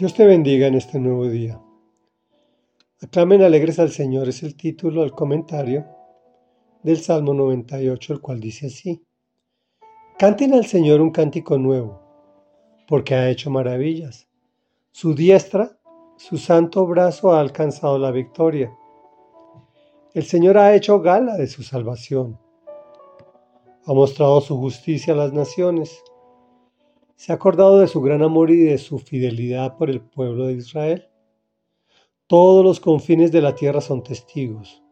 Dios 0.00 0.14
te 0.14 0.24
bendiga 0.24 0.66
en 0.66 0.76
este 0.76 0.98
nuevo 0.98 1.26
día. 1.26 1.60
Aclamen 3.02 3.42
alegres 3.42 3.78
al 3.78 3.90
Señor 3.90 4.30
es 4.30 4.42
el 4.42 4.56
título 4.56 5.02
al 5.02 5.10
comentario 5.10 5.84
del 6.82 6.96
Salmo 6.96 7.34
98, 7.34 8.14
el 8.14 8.20
cual 8.22 8.40
dice 8.40 8.68
así. 8.68 9.04
Canten 10.18 10.54
al 10.54 10.64
Señor 10.64 11.02
un 11.02 11.10
cántico 11.10 11.58
nuevo, 11.58 12.00
porque 12.88 13.14
ha 13.14 13.28
hecho 13.28 13.50
maravillas. 13.50 14.26
Su 14.90 15.14
diestra, 15.14 15.78
su 16.16 16.38
santo 16.38 16.86
brazo 16.86 17.34
ha 17.34 17.40
alcanzado 17.40 17.98
la 17.98 18.10
victoria. 18.10 18.74
El 20.14 20.24
Señor 20.24 20.56
ha 20.56 20.74
hecho 20.74 21.02
gala 21.02 21.36
de 21.36 21.46
su 21.46 21.62
salvación. 21.62 22.40
Ha 23.84 23.92
mostrado 23.92 24.40
su 24.40 24.56
justicia 24.56 25.12
a 25.12 25.16
las 25.18 25.34
naciones 25.34 26.02
se 27.20 27.32
ha 27.32 27.34
acordado 27.34 27.78
de 27.80 27.86
su 27.86 28.00
gran 28.00 28.22
amor 28.22 28.50
y 28.50 28.56
de 28.60 28.78
su 28.78 28.98
fidelidad 28.98 29.76
por 29.76 29.90
el 29.90 30.00
pueblo 30.00 30.46
de 30.46 30.54
Israel. 30.54 31.10
Todos 32.26 32.64
los 32.64 32.80
confines 32.80 33.30
de 33.30 33.42
la 33.42 33.54
tierra 33.54 33.82
son 33.82 34.02
testigos 34.02 34.82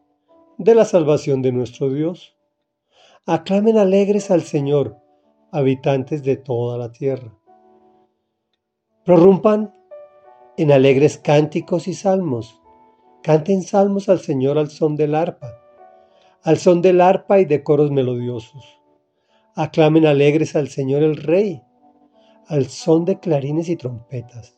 de 0.59 0.75
la 0.75 0.85
salvación 0.85 1.41
de 1.41 1.51
nuestro 1.51 1.89
Dios. 1.89 2.37
Aclamen 3.25 3.79
alegres 3.79 4.29
al 4.29 4.43
Señor, 4.43 4.97
habitantes 5.51 6.21
de 6.21 6.37
toda 6.37 6.77
la 6.77 6.91
tierra. 6.91 7.35
Prorrumpan 9.03 9.73
en 10.55 10.71
alegres 10.71 11.17
cánticos 11.17 11.87
y 11.87 11.95
salmos. 11.95 12.61
Canten 13.23 13.63
salmos 13.63 14.07
al 14.07 14.19
Señor 14.19 14.59
al 14.59 14.69
son 14.69 14.95
del 14.95 15.15
arpa, 15.15 15.59
al 16.43 16.59
son 16.59 16.83
del 16.83 17.01
arpa 17.01 17.39
y 17.39 17.45
de 17.45 17.63
coros 17.63 17.89
melodiosos. 17.89 18.79
Aclamen 19.55 20.05
alegres 20.05 20.55
al 20.55 20.67
Señor 20.67 21.01
el 21.01 21.17
Rey 21.17 21.63
al 22.49 22.65
son 22.65 23.05
de 23.05 23.19
clarines 23.19 23.69
y 23.69 23.75
trompetas. 23.75 24.57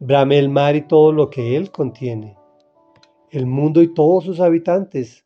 Brame 0.00 0.36
el 0.36 0.48
mar 0.48 0.74
y 0.74 0.82
todo 0.82 1.12
lo 1.12 1.30
que 1.30 1.56
él 1.56 1.70
contiene, 1.70 2.36
el 3.30 3.46
mundo 3.46 3.82
y 3.82 3.94
todos 3.94 4.24
sus 4.24 4.40
habitantes. 4.40 5.24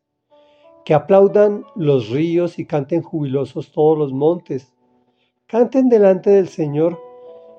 Que 0.85 0.93
aplaudan 0.93 1.63
los 1.75 2.09
ríos 2.09 2.59
y 2.59 2.65
canten 2.65 3.01
jubilosos 3.01 3.71
todos 3.71 3.97
los 3.97 4.13
montes. 4.13 4.71
Canten 5.47 5.89
delante 5.89 6.29
del 6.29 6.47
Señor, 6.47 6.99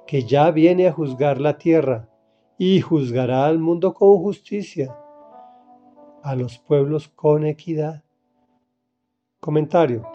que 0.07 0.23
ya 0.23 0.51
viene 0.51 0.87
a 0.87 0.93
juzgar 0.93 1.41
la 1.41 1.59
tierra 1.59 2.09
y 2.57 2.81
juzgará 2.81 3.47
al 3.47 3.59
mundo 3.59 3.95
con 3.95 4.19
justicia, 4.19 4.95
a 6.23 6.37
los 6.37 6.59
pueblos 6.59 7.09
con 7.09 7.47
equidad. 7.47 8.05
Comentario. 9.41 10.14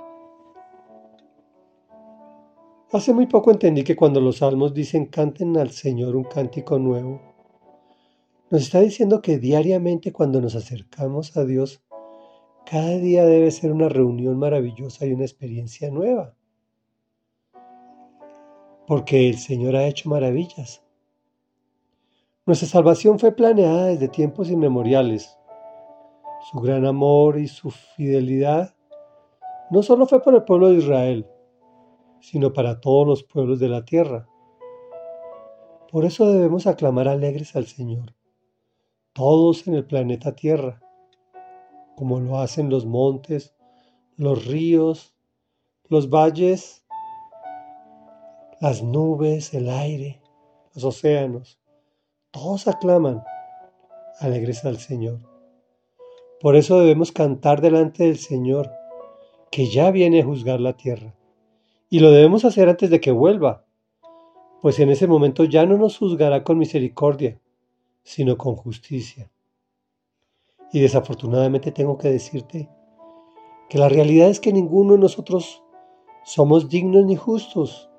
Hace 2.92 3.14
muy 3.14 3.28
poco 3.28 3.52
entendí 3.52 3.84
que 3.84 3.96
cuando 3.96 4.20
los 4.20 4.38
salmos 4.38 4.74
dicen 4.74 5.06
canten 5.06 5.56
al 5.58 5.70
Señor 5.70 6.16
un 6.16 6.24
cántico 6.24 6.80
nuevo, 6.80 7.22
nos 8.50 8.64
está 8.64 8.80
diciendo 8.80 9.22
que 9.22 9.38
diariamente 9.38 10.12
cuando 10.12 10.42
nos 10.42 10.56
acercamos 10.56 11.38
a 11.38 11.46
Dios, 11.46 11.84
cada 12.66 12.98
día 12.98 13.26
debe 13.26 13.52
ser 13.52 13.72
una 13.72 13.90
reunión 13.90 14.40
maravillosa 14.40 15.06
y 15.06 15.14
una 15.14 15.24
experiencia 15.24 15.92
nueva. 15.92 16.34
Porque 18.88 19.30
el 19.30 19.38
Señor 19.38 19.76
ha 19.76 19.86
hecho 19.86 20.10
maravillas. 20.10 20.84
Nuestra 22.48 22.68
salvación 22.68 23.20
fue 23.20 23.32
planeada 23.32 23.86
desde 23.86 24.08
tiempos 24.08 24.50
inmemoriales. 24.50 25.38
Su 26.52 26.60
gran 26.60 26.88
amor 26.88 27.38
y 27.38 27.48
su 27.48 27.70
fidelidad 27.70 28.74
no 29.70 29.84
solo 29.84 30.08
fue 30.08 30.24
por 30.24 30.34
el 30.34 30.44
pueblo 30.44 30.70
de 30.70 30.78
Israel, 30.78 31.28
sino 32.22 32.54
para 32.54 32.82
todos 32.82 33.08
los 33.08 33.24
pueblos 33.24 33.60
de 33.60 33.70
la 33.70 33.86
tierra. 33.86 34.28
Por 35.92 36.06
eso 36.06 36.32
debemos 36.32 36.68
aclamar 36.68 37.08
alegres 37.08 37.56
al 37.56 37.66
Señor, 37.66 38.14
todos 39.14 39.68
en 39.68 39.74
el 39.74 39.86
planeta 39.86 40.36
Tierra, 40.36 40.82
como 41.96 42.20
lo 42.20 42.38
hacen 42.38 42.70
los 42.70 42.86
montes, 42.86 43.56
los 44.16 44.46
ríos, 44.46 45.16
los 45.88 46.10
valles, 46.10 46.86
las 48.62 48.84
nubes, 48.84 49.54
el 49.54 49.70
aire, 49.70 50.22
los 50.76 50.84
océanos. 50.84 51.60
Todos 52.30 52.68
aclaman 52.68 53.24
alegres 54.20 54.64
al 54.66 54.78
Señor. 54.78 55.20
Por 56.40 56.56
eso 56.56 56.80
debemos 56.80 57.12
cantar 57.12 57.62
delante 57.62 58.04
del 58.04 58.18
Señor, 58.18 58.70
que 59.52 59.72
ya 59.72 59.90
viene 59.90 60.22
a 60.22 60.26
juzgar 60.26 60.60
la 60.60 60.74
tierra. 60.74 61.16
Y 61.90 62.00
lo 62.00 62.12
debemos 62.12 62.46
hacer 62.46 62.70
antes 62.70 62.90
de 62.90 63.02
que 63.02 63.12
vuelva, 63.12 63.66
pues 64.62 64.80
en 64.80 64.90
ese 64.90 65.08
momento 65.08 65.44
ya 65.46 65.66
no 65.66 65.78
nos 65.78 65.98
juzgará 65.98 66.44
con 66.44 66.58
misericordia, 66.58 67.40
sino 68.04 68.38
con 68.38 68.56
justicia. 68.56 69.32
Y 70.72 70.82
desafortunadamente 70.82 71.72
tengo 71.72 71.98
que 71.98 72.10
decirte 72.10 72.70
que 73.70 73.78
la 73.80 73.90
realidad 73.90 74.30
es 74.30 74.40
que 74.40 74.54
ninguno 74.54 74.94
de 74.94 75.00
nosotros 75.00 75.64
somos 76.24 76.70
dignos 76.70 77.06
ni 77.06 77.16
justos, 77.16 77.90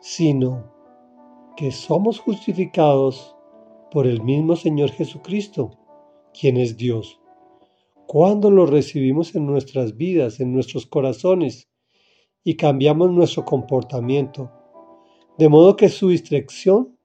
sino 0.00 0.72
que 1.56 1.70
somos 1.70 2.18
justificados 2.18 3.36
por 3.92 4.06
el 4.06 4.22
mismo 4.22 4.56
Señor 4.56 4.90
Jesucristo, 4.90 5.70
quien 6.38 6.56
es 6.56 6.76
Dios. 6.76 7.20
Cuando 8.06 8.50
lo 8.50 8.66
recibimos 8.66 9.34
en 9.34 9.46
nuestras 9.46 9.96
vidas, 9.96 10.40
en 10.40 10.52
nuestros 10.52 10.86
corazones, 10.86 11.68
y 12.46 12.54
cambiamos 12.54 13.10
nuestro 13.10 13.44
comportamiento, 13.44 14.52
de 15.36 15.48
modo 15.48 15.74
que 15.74 15.88
su 15.88 16.10
distracción 16.10 16.96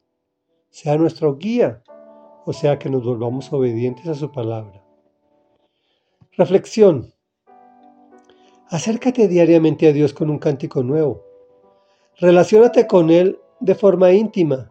sea 0.70 1.00
nuestro 1.00 1.36
guía, 1.36 1.82
o 2.46 2.54
sea 2.54 2.78
que 2.78 2.92
nos 2.92 3.04
volvamos 3.04 3.52
obedientes 3.52 4.08
a 4.08 4.14
su 4.14 4.32
palabra. 4.32 4.86
Reflexión. 6.38 7.16
Acércate 8.70 9.28
diariamente 9.28 9.88
a 9.88 9.94
Dios 9.94 10.14
con 10.14 10.30
un 10.30 10.38
cántico 10.38 10.84
nuevo. 10.84 11.24
Relaciónate 12.20 12.86
con 12.86 13.10
Él 13.10 13.40
de 13.60 13.74
forma 13.74 14.12
íntima, 14.12 14.70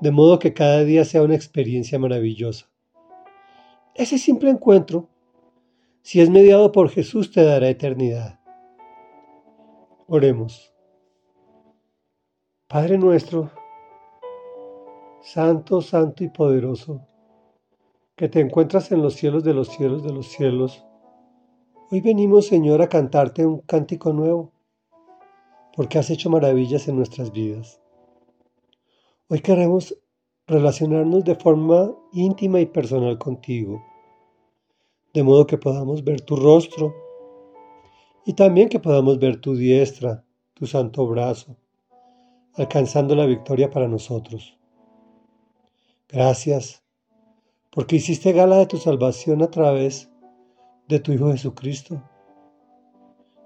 de 0.00 0.10
modo 0.10 0.38
que 0.38 0.54
cada 0.54 0.84
día 0.84 1.04
sea 1.04 1.20
una 1.20 1.34
experiencia 1.34 1.98
maravillosa. 1.98 2.70
Ese 3.94 4.16
simple 4.16 4.48
encuentro, 4.48 5.10
si 6.00 6.22
es 6.22 6.30
mediado 6.30 6.72
por 6.72 6.88
Jesús, 6.88 7.30
te 7.30 7.44
dará 7.44 7.68
eternidad. 7.68 8.41
Oremos. 10.14 10.70
Padre 12.68 12.98
nuestro, 12.98 13.50
Santo, 15.22 15.80
Santo 15.80 16.22
y 16.22 16.28
poderoso, 16.28 17.00
que 18.14 18.28
te 18.28 18.40
encuentras 18.40 18.92
en 18.92 19.00
los 19.00 19.14
cielos 19.14 19.42
de 19.42 19.54
los 19.54 19.68
cielos 19.68 20.02
de 20.02 20.12
los 20.12 20.26
cielos, 20.26 20.84
hoy 21.90 22.02
venimos, 22.02 22.46
Señor, 22.46 22.82
a 22.82 22.90
cantarte 22.90 23.46
un 23.46 23.60
cántico 23.60 24.12
nuevo, 24.12 24.52
porque 25.74 25.98
has 25.98 26.10
hecho 26.10 26.28
maravillas 26.28 26.88
en 26.88 26.96
nuestras 26.96 27.32
vidas. 27.32 27.80
Hoy 29.30 29.40
queremos 29.40 29.96
relacionarnos 30.46 31.24
de 31.24 31.36
forma 31.36 31.90
íntima 32.12 32.60
y 32.60 32.66
personal 32.66 33.16
contigo, 33.16 33.82
de 35.14 35.22
modo 35.22 35.46
que 35.46 35.56
podamos 35.56 36.04
ver 36.04 36.20
tu 36.20 36.36
rostro, 36.36 36.94
y 38.24 38.34
también 38.34 38.68
que 38.68 38.78
podamos 38.78 39.18
ver 39.18 39.40
tu 39.40 39.54
diestra, 39.54 40.24
tu 40.54 40.66
santo 40.66 41.06
brazo, 41.06 41.56
alcanzando 42.54 43.14
la 43.16 43.26
victoria 43.26 43.70
para 43.70 43.88
nosotros. 43.88 44.56
Gracias, 46.08 46.84
porque 47.70 47.96
hiciste 47.96 48.32
gala 48.32 48.58
de 48.58 48.66
tu 48.66 48.76
salvación 48.76 49.42
a 49.42 49.50
través 49.50 50.10
de 50.88 51.00
tu 51.00 51.12
Hijo 51.12 51.32
Jesucristo, 51.32 52.02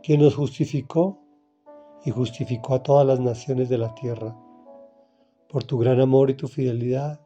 quien 0.02 0.20
nos 0.20 0.34
justificó 0.34 1.22
y 2.04 2.10
justificó 2.10 2.74
a 2.74 2.82
todas 2.82 3.06
las 3.06 3.20
naciones 3.20 3.68
de 3.68 3.78
la 3.78 3.94
tierra, 3.94 4.36
por 5.48 5.64
tu 5.64 5.78
gran 5.78 6.00
amor 6.00 6.28
y 6.30 6.34
tu 6.34 6.48
fidelidad. 6.48 7.20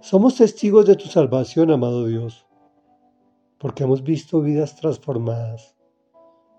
Somos 0.00 0.36
testigos 0.36 0.86
de 0.86 0.96
tu 0.96 1.08
salvación, 1.08 1.70
amado 1.70 2.06
Dios, 2.06 2.46
porque 3.58 3.82
hemos 3.82 4.02
visto 4.02 4.40
vidas 4.40 4.76
transformadas 4.76 5.77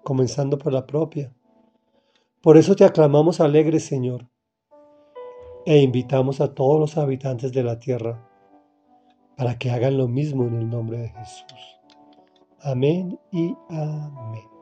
comenzando 0.09 0.57
por 0.57 0.73
la 0.73 0.87
propia. 0.87 1.31
Por 2.41 2.57
eso 2.57 2.75
te 2.75 2.83
aclamamos 2.83 3.39
alegre, 3.39 3.79
Señor, 3.79 4.27
e 5.67 5.83
invitamos 5.83 6.41
a 6.41 6.55
todos 6.55 6.79
los 6.79 6.97
habitantes 6.97 7.53
de 7.53 7.61
la 7.61 7.77
tierra 7.77 8.27
para 9.37 9.59
que 9.59 9.69
hagan 9.69 9.99
lo 9.99 10.07
mismo 10.07 10.47
en 10.47 10.55
el 10.55 10.67
nombre 10.67 10.97
de 10.97 11.09
Jesús. 11.09 11.79
Amén 12.59 13.19
y 13.31 13.53
amén. 13.69 14.58